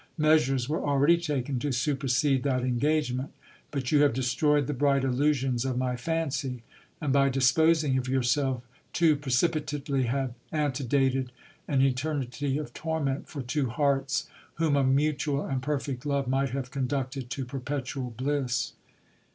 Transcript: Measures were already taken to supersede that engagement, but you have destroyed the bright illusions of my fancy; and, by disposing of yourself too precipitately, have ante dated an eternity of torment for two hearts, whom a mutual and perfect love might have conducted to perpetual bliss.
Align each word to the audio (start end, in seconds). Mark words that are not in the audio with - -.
Measures 0.17 0.67
were 0.67 0.83
already 0.83 1.15
taken 1.15 1.59
to 1.59 1.71
supersede 1.71 2.41
that 2.41 2.63
engagement, 2.63 3.31
but 3.69 3.91
you 3.91 4.01
have 4.01 4.15
destroyed 4.15 4.65
the 4.65 4.73
bright 4.73 5.03
illusions 5.03 5.63
of 5.63 5.77
my 5.77 5.95
fancy; 5.95 6.63
and, 6.99 7.13
by 7.13 7.29
disposing 7.29 7.99
of 7.99 8.07
yourself 8.07 8.63
too 8.93 9.15
precipitately, 9.15 10.05
have 10.05 10.33
ante 10.51 10.83
dated 10.85 11.31
an 11.67 11.83
eternity 11.83 12.57
of 12.57 12.73
torment 12.73 13.29
for 13.29 13.43
two 13.43 13.69
hearts, 13.69 14.27
whom 14.55 14.75
a 14.75 14.83
mutual 14.83 15.45
and 15.45 15.61
perfect 15.61 16.03
love 16.03 16.27
might 16.27 16.49
have 16.49 16.71
conducted 16.71 17.29
to 17.29 17.45
perpetual 17.45 18.09
bliss. 18.09 18.73